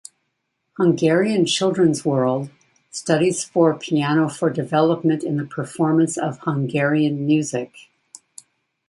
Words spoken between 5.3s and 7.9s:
the Performance of Hungarian Music".